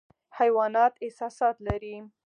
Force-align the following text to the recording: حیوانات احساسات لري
حیوانات 0.39 0.93
احساسات 1.05 1.55
لري 1.67 1.95